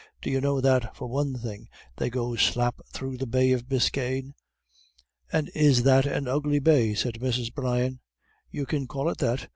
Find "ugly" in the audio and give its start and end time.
6.27-6.57